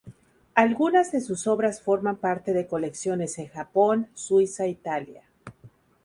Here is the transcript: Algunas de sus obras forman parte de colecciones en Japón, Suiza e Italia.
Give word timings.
Algunas 0.55 1.11
de 1.11 1.21
sus 1.21 1.45
obras 1.45 1.79
forman 1.79 2.15
parte 2.15 2.53
de 2.53 2.65
colecciones 2.65 3.37
en 3.37 3.49
Japón, 3.49 4.07
Suiza 4.15 4.63
e 4.65 4.69
Italia. 4.69 5.21